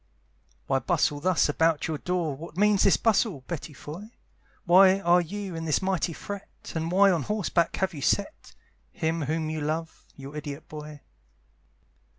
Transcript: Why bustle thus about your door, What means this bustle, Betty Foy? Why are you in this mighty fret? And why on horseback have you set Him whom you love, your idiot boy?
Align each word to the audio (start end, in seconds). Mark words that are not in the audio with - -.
Why 0.65 0.79
bustle 0.79 1.19
thus 1.19 1.47
about 1.47 1.87
your 1.87 1.99
door, 1.99 2.35
What 2.35 2.57
means 2.57 2.81
this 2.81 2.97
bustle, 2.97 3.41
Betty 3.45 3.71
Foy? 3.71 4.09
Why 4.65 4.99
are 4.99 5.21
you 5.21 5.53
in 5.53 5.65
this 5.65 5.79
mighty 5.79 6.11
fret? 6.11 6.49
And 6.73 6.91
why 6.91 7.11
on 7.11 7.21
horseback 7.21 7.75
have 7.75 7.93
you 7.93 8.01
set 8.01 8.55
Him 8.91 9.21
whom 9.21 9.51
you 9.51 9.61
love, 9.61 10.07
your 10.15 10.35
idiot 10.35 10.67
boy? 10.67 11.01